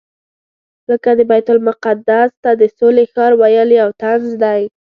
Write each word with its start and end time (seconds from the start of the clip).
لکه 0.89 1.09
د 1.17 1.19
بیت 1.29 1.47
المقدس 1.53 2.29
ته 2.43 2.51
د 2.61 2.63
سولې 2.77 3.05
ښار 3.11 3.31
ویل 3.41 3.69
یو 3.81 3.89
طنز 4.01 4.29
دی. 4.43 4.61